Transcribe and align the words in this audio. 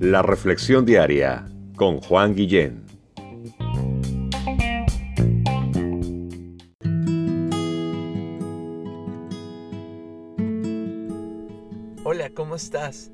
La 0.00 0.22
Reflexión 0.22 0.84
Diaria 0.84 1.46
con 1.74 2.00
Juan 2.00 2.34
Guillén. 2.34 2.84
Hola, 12.04 12.30
¿cómo 12.34 12.54
estás? 12.54 13.10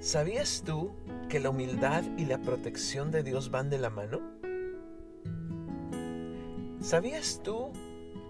¿Sabías 0.00 0.62
tú 0.64 0.92
que 1.28 1.40
la 1.40 1.50
humildad 1.50 2.02
y 2.16 2.24
la 2.24 2.38
protección 2.38 3.10
de 3.10 3.22
Dios 3.22 3.50
van 3.50 3.70
de 3.70 3.78
la 3.78 3.90
mano? 3.90 4.20
¿Sabías 6.80 7.40
tú 7.42 7.72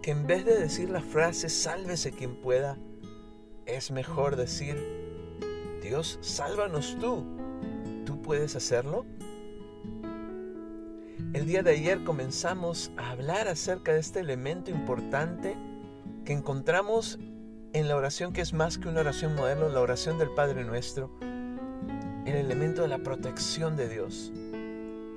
que 0.06 0.12
en 0.12 0.24
vez 0.24 0.44
de 0.44 0.56
decir 0.56 0.88
la 0.88 1.00
frase 1.00 1.48
sálvese 1.48 2.12
quien 2.12 2.36
pueda, 2.36 2.78
es 3.66 3.90
mejor 3.90 4.36
decir 4.36 4.80
Dios, 5.82 6.20
sálvanos 6.20 6.96
tú. 7.00 7.26
¿Tú 8.04 8.22
puedes 8.22 8.54
hacerlo? 8.54 9.04
El 11.32 11.44
día 11.44 11.64
de 11.64 11.72
ayer 11.72 12.04
comenzamos 12.04 12.92
a 12.96 13.10
hablar 13.10 13.48
acerca 13.48 13.94
de 13.94 13.98
este 13.98 14.20
elemento 14.20 14.70
importante 14.70 15.56
que 16.24 16.34
encontramos 16.34 17.18
en 17.72 17.88
la 17.88 17.96
oración 17.96 18.32
que 18.32 18.42
es 18.42 18.52
más 18.52 18.78
que 18.78 18.86
una 18.86 19.00
oración 19.00 19.34
modelo, 19.34 19.68
la 19.68 19.80
oración 19.80 20.18
del 20.18 20.30
Padre 20.30 20.62
Nuestro, 20.62 21.10
el 22.26 22.36
elemento 22.36 22.82
de 22.82 22.88
la 22.88 22.98
protección 22.98 23.74
de 23.74 23.88
Dios. 23.88 24.32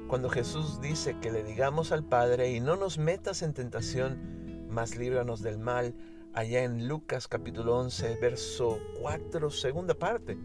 Cuando 0.08 0.30
Jesús 0.30 0.82
dice 0.82 1.16
que 1.22 1.30
le 1.30 1.44
digamos 1.44 1.92
al 1.92 2.04
Padre 2.04 2.50
y 2.54 2.60
no 2.60 2.76
nos 2.76 2.98
metas 2.98 3.44
en 3.44 3.54
tentación, 3.54 4.39
mas 4.70 4.96
líbranos 4.96 5.42
del 5.42 5.58
mal, 5.58 5.96
allá 6.34 6.64
en 6.64 6.88
Lucas 6.88 7.28
capítulo 7.28 7.78
11, 7.78 8.18
verso 8.22 8.80
4, 9.02 9.50
segunda 9.50 9.96
parte. 9.96 10.38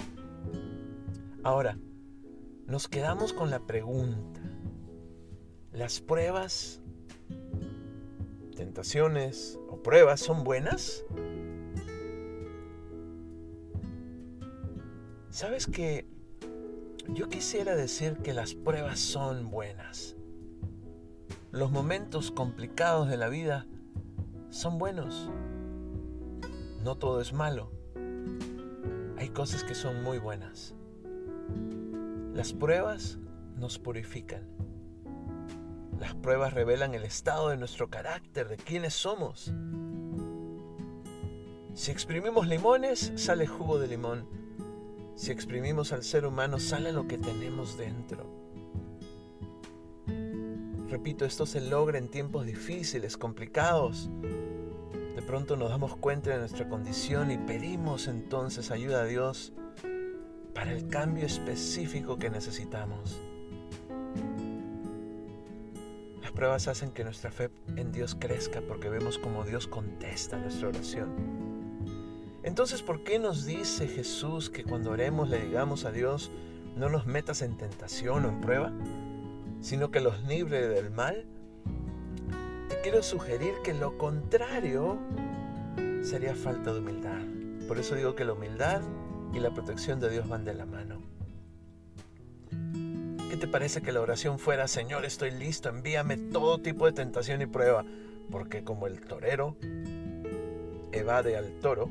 Ahora, 1.42 1.78
nos 2.66 2.88
quedamos 2.88 3.34
con 3.34 3.50
la 3.50 3.60
pregunta. 3.66 4.40
¿Las 5.72 6.00
pruebas, 6.00 6.80
tentaciones 8.56 9.58
o 9.68 9.82
pruebas 9.82 10.20
son 10.20 10.42
buenas? 10.42 11.04
¿Sabes 15.28 15.66
que 15.66 16.06
yo 17.08 17.28
quisiera 17.28 17.76
decir 17.76 18.16
que 18.18 18.32
las 18.32 18.54
pruebas 18.54 19.00
son 19.00 19.50
buenas? 19.50 20.16
Los 21.50 21.70
momentos 21.70 22.30
complicados 22.30 23.08
de 23.08 23.16
la 23.16 23.28
vida 23.28 23.66
son 24.54 24.78
buenos. 24.78 25.28
No 26.84 26.96
todo 26.96 27.20
es 27.20 27.32
malo. 27.32 27.72
Hay 29.18 29.28
cosas 29.30 29.64
que 29.64 29.74
son 29.74 30.04
muy 30.04 30.18
buenas. 30.18 30.74
Las 32.32 32.52
pruebas 32.52 33.18
nos 33.56 33.80
purifican. 33.80 34.48
Las 35.98 36.14
pruebas 36.14 36.52
revelan 36.52 36.94
el 36.94 37.02
estado 37.02 37.48
de 37.48 37.56
nuestro 37.56 37.90
carácter, 37.90 38.48
de 38.48 38.56
quiénes 38.56 38.94
somos. 38.94 39.52
Si 41.72 41.90
exprimimos 41.90 42.46
limones, 42.46 43.12
sale 43.16 43.48
jugo 43.48 43.80
de 43.80 43.88
limón. 43.88 44.28
Si 45.16 45.32
exprimimos 45.32 45.92
al 45.92 46.04
ser 46.04 46.26
humano, 46.26 46.60
sale 46.60 46.92
lo 46.92 47.08
que 47.08 47.18
tenemos 47.18 47.76
dentro. 47.76 48.43
Repito, 50.94 51.24
esto 51.24 51.44
se 51.44 51.60
logra 51.60 51.98
en 51.98 52.06
tiempos 52.06 52.46
difíciles, 52.46 53.16
complicados, 53.16 54.08
de 55.16 55.22
pronto 55.22 55.56
nos 55.56 55.70
damos 55.70 55.96
cuenta 55.96 56.30
de 56.30 56.38
nuestra 56.38 56.68
condición 56.68 57.32
y 57.32 57.36
pedimos 57.36 58.06
entonces 58.06 58.70
ayuda 58.70 59.00
a 59.00 59.04
Dios 59.04 59.52
para 60.54 60.70
el 60.70 60.86
cambio 60.86 61.26
específico 61.26 62.16
que 62.16 62.30
necesitamos. 62.30 63.18
Las 66.22 66.30
pruebas 66.30 66.68
hacen 66.68 66.92
que 66.92 67.02
nuestra 67.02 67.32
fe 67.32 67.50
en 67.74 67.90
Dios 67.90 68.14
crezca 68.14 68.60
porque 68.60 68.88
vemos 68.88 69.18
cómo 69.18 69.42
Dios 69.42 69.66
contesta 69.66 70.38
nuestra 70.38 70.68
oración. 70.68 71.08
Entonces, 72.44 72.82
¿por 72.82 73.02
qué 73.02 73.18
nos 73.18 73.44
dice 73.44 73.88
Jesús 73.88 74.48
que 74.48 74.62
cuando 74.62 74.92
oremos 74.92 75.28
le 75.28 75.44
digamos 75.44 75.86
a 75.86 75.90
Dios, 75.90 76.30
no 76.76 76.88
nos 76.88 77.04
metas 77.04 77.42
en 77.42 77.56
tentación 77.56 78.26
o 78.26 78.28
en 78.28 78.40
prueba, 78.40 78.72
sino 79.64 79.90
que 79.90 80.00
los 80.00 80.22
libre 80.24 80.68
del 80.68 80.90
mal? 80.90 81.24
quiero 82.82 83.02
sugerir 83.02 83.54
que 83.64 83.72
lo 83.72 83.96
contrario 83.96 84.98
sería 86.02 86.34
falta 86.34 86.70
de 86.70 86.80
humildad. 86.80 87.22
Por 87.66 87.78
eso 87.78 87.94
digo 87.94 88.14
que 88.14 88.26
la 88.26 88.34
humildad 88.34 88.82
y 89.32 89.40
la 89.40 89.54
protección 89.54 90.00
de 90.00 90.10
Dios 90.10 90.28
van 90.28 90.44
de 90.44 90.52
la 90.52 90.66
mano. 90.66 91.00
¿Qué 93.30 93.38
te 93.38 93.48
parece 93.48 93.80
que 93.80 93.90
la 93.90 94.02
oración 94.02 94.38
fuera, 94.38 94.68
Señor, 94.68 95.06
estoy 95.06 95.30
listo, 95.30 95.70
envíame 95.70 96.18
todo 96.18 96.60
tipo 96.60 96.84
de 96.84 96.92
tentación 96.92 97.40
y 97.40 97.46
prueba? 97.46 97.86
Porque 98.30 98.64
como 98.64 98.86
el 98.86 99.00
torero 99.00 99.56
evade 100.92 101.38
al 101.38 101.58
toro 101.60 101.88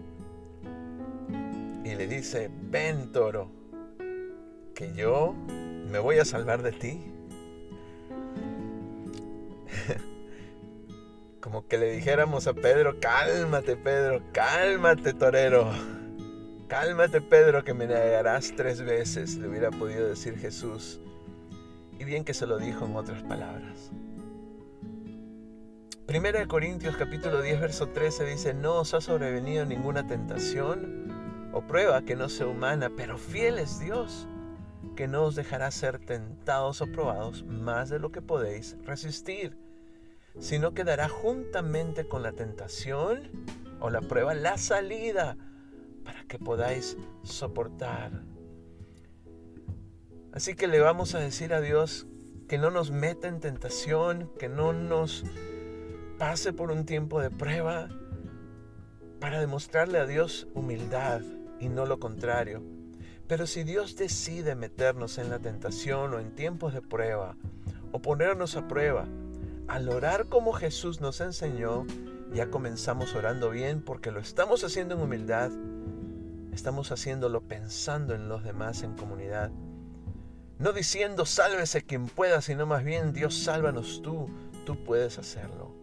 y 1.84 1.96
le 1.96 2.06
dice, 2.06 2.52
ven 2.70 3.12
toro, 3.12 3.50
que 4.76 4.94
yo 4.94 5.34
me 5.90 5.98
voy 5.98 6.20
a 6.20 6.26
salvar 6.26 6.62
de 6.62 6.72
ti. 6.72 7.13
Como 11.44 11.68
que 11.68 11.78
le 11.78 11.92
dijéramos 11.92 12.48
a 12.48 12.54
Pedro, 12.54 13.02
cálmate 13.02 13.76
Pedro, 13.76 14.22
cálmate 14.32 15.12
torero. 15.12 15.74
Cálmate 16.70 17.20
Pedro 17.20 17.66
que 17.66 17.74
me 17.74 17.86
negarás 17.86 18.54
tres 18.56 18.82
veces, 18.82 19.36
le 19.36 19.50
hubiera 19.50 19.70
podido 19.70 20.08
decir 20.08 20.38
Jesús. 20.38 21.02
Y 22.00 22.06
bien 22.06 22.24
que 22.24 22.34
se 22.34 22.48
lo 22.48 22.60
dijo 22.60 22.86
en 22.86 22.96
otras 22.96 23.24
palabras. 23.24 23.92
Primera 26.06 26.40
de 26.40 26.48
Corintios 26.48 26.96
capítulo 26.96 27.42
10 27.42 27.60
verso 27.60 27.90
13 27.90 28.24
dice, 28.24 28.54
no 28.54 28.76
os 28.76 28.94
ha 28.94 29.02
sobrevenido 29.02 29.66
ninguna 29.66 30.08
tentación 30.08 31.50
o 31.52 31.62
prueba 31.68 32.04
que 32.04 32.16
no 32.16 32.30
sea 32.30 32.48
humana, 32.48 32.90
pero 32.96 33.18
fiel 33.18 33.60
es 33.60 33.82
Dios, 33.82 34.30
que 34.96 35.10
no 35.10 35.24
os 35.24 35.36
dejará 35.36 35.72
ser 35.72 36.00
tentados 36.00 36.80
o 36.80 36.88
probados 36.88 37.44
más 37.44 37.90
de 37.90 38.00
lo 38.00 38.14
que 38.14 38.22
podéis 38.22 38.78
resistir 38.86 39.58
sino 40.40 40.74
que 40.74 40.84
dará 40.84 41.10
juntamente 41.10 42.08
con 42.08 42.24
la 42.24 42.32
tentación 42.32 43.30
o 43.80 43.90
la 43.90 44.02
prueba 44.02 44.34
la 44.34 44.58
salida 44.58 45.38
para 46.04 46.24
que 46.24 46.40
podáis 46.40 46.98
soportar. 47.24 48.24
Así 50.32 50.56
que 50.56 50.68
le 50.68 50.80
vamos 50.80 51.16
a 51.16 51.20
decir 51.20 51.54
a 51.54 51.62
Dios 51.62 52.08
que 52.48 52.58
no 52.58 52.72
nos 52.72 52.92
meta 52.92 53.28
en 53.28 53.40
tentación, 53.40 54.32
que 54.40 54.50
no 54.50 54.74
nos 54.74 55.24
pase 56.18 56.54
por 56.54 56.72
un 56.72 56.86
tiempo 56.86 57.22
de 57.22 57.30
prueba, 57.30 57.90
para 59.20 59.40
demostrarle 59.40 60.00
a 60.00 60.06
Dios 60.06 60.48
humildad 60.54 61.22
y 61.60 61.70
no 61.70 61.86
lo 61.86 62.00
contrario. 62.00 62.62
Pero 63.28 63.48
si 63.48 63.64
Dios 63.64 63.96
decide 63.96 64.56
meternos 64.56 65.18
en 65.18 65.30
la 65.30 65.40
tentación 65.40 66.14
o 66.14 66.20
en 66.20 66.36
tiempos 66.36 66.74
de 66.74 66.82
prueba, 66.82 67.38
o 67.92 68.02
ponernos 68.02 68.58
a 68.58 68.68
prueba, 68.68 69.08
al 69.68 69.90
orar 69.90 70.28
como 70.28 70.54
Jesús 70.54 71.02
nos 71.02 71.22
enseñó, 71.22 71.86
ya 72.34 72.50
comenzamos 72.50 73.16
orando 73.16 73.50
bien 73.50 73.82
porque 73.82 74.12
lo 74.12 74.20
estamos 74.20 74.64
haciendo 74.64 74.96
en 74.96 75.02
humildad, 75.02 75.52
estamos 76.52 76.92
haciéndolo 76.92 77.42
pensando 77.42 78.14
en 78.14 78.28
los 78.30 78.44
demás 78.44 78.84
en 78.84 78.96
comunidad. 78.96 79.52
No 80.60 80.72
diciendo 80.72 81.26
sálvese 81.26 81.82
quien 81.82 82.08
pueda, 82.08 82.42
sino 82.42 82.66
más 82.66 82.84
bien 82.84 83.14
Dios 83.14 83.36
sálvanos 83.36 84.02
tú, 84.02 84.30
tú 84.66 84.84
puedes 84.84 85.18
hacerlo. 85.18 85.74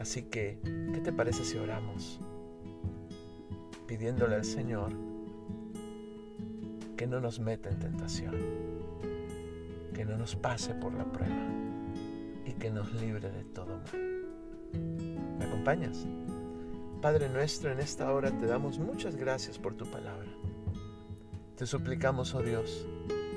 Así 0.00 0.24
que, 0.24 0.58
¿qué 0.92 1.00
te 1.00 1.12
parece 1.12 1.44
si 1.44 1.56
oramos? 1.56 2.20
Pidiéndole 3.86 4.36
al 4.36 4.44
Señor 4.44 4.92
que 6.96 7.06
no 7.06 7.20
nos 7.20 7.40
meta 7.40 7.70
en 7.70 7.78
tentación 7.78 8.73
no 10.04 10.16
nos 10.16 10.36
pase 10.36 10.74
por 10.74 10.94
la 10.94 11.04
prueba 11.04 11.46
y 12.44 12.52
que 12.52 12.70
nos 12.70 12.92
libre 12.94 13.30
de 13.30 13.44
todo 13.44 13.78
mal. 13.78 14.24
¿Me 15.38 15.44
acompañas? 15.44 16.06
Padre 17.00 17.28
nuestro, 17.28 17.70
en 17.70 17.80
esta 17.80 18.12
hora 18.12 18.30
te 18.36 18.46
damos 18.46 18.78
muchas 18.78 19.16
gracias 19.16 19.58
por 19.58 19.74
tu 19.74 19.84
palabra. 19.86 20.30
Te 21.56 21.66
suplicamos, 21.66 22.34
oh 22.34 22.42
Dios, 22.42 22.86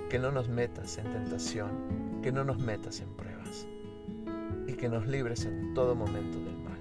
que 0.10 0.20
no 0.20 0.32
nos 0.32 0.50
metas 0.50 0.98
en 0.98 1.12
tentación, 1.12 2.22
que 2.22 2.32
no 2.32 2.44
nos 2.44 2.60
metas 2.60 3.02
en 3.02 3.10
pruebas 3.16 3.68
y 4.68 4.74
que 4.74 4.90
nos 4.90 5.06
libres 5.08 5.46
en 5.46 5.74
todo 5.74 5.96
momento 5.96 6.40
del 6.40 6.58
mal. 6.58 6.80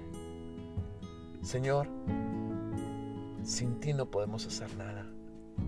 Señor, 1.41 1.87
sin 3.43 3.79
ti 3.79 3.93
no 3.93 4.09
podemos 4.09 4.45
hacer 4.45 4.75
nada. 4.77 5.05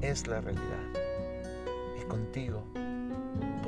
Es 0.01 0.27
la 0.27 0.41
realidad. 0.41 0.87
Y 2.01 2.05
contigo 2.05 2.63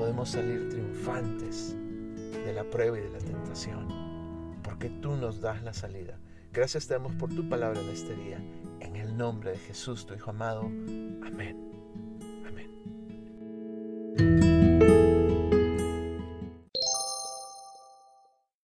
podemos 0.02 0.30
salir 0.30 0.68
triunfantes 0.68 1.76
de 2.44 2.54
la 2.54 2.64
prueba 2.64 2.98
y 2.98 3.02
de 3.02 3.12
la 3.12 3.20
tentación, 3.20 3.88
porque 4.64 4.90
tú 4.90 5.16
nos 5.16 5.42
das 5.42 5.62
la 5.62 5.74
salida. 5.74 6.18
Gracias 6.52 6.88
te 6.88 6.96
damos 6.96 7.14
por 7.14 7.30
tu 7.30 7.48
palabra 7.48 7.80
en 7.80 7.90
este 7.90 8.16
día. 8.16 8.44
En 8.80 8.96
el 8.96 9.16
nombre 9.16 9.52
de 9.52 9.60
Jesús, 9.60 10.08
tu 10.08 10.16
Hijo 10.16 10.32
amado. 10.32 10.62
Amén. 11.24 11.81